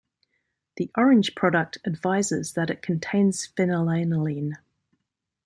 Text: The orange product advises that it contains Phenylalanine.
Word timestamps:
The 0.77 0.89
orange 0.97 1.35
product 1.35 1.77
advises 1.85 2.53
that 2.53 2.71
it 2.71 2.81
contains 2.81 3.47
Phenylalanine. 3.55 4.53